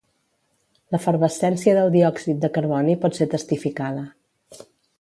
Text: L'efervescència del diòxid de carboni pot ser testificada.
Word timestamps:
L'efervescència 0.95 1.75
del 1.79 1.93
diòxid 1.97 2.39
de 2.45 2.51
carboni 2.57 2.95
pot 3.05 3.19
ser 3.21 3.29
testificada. 3.35 4.09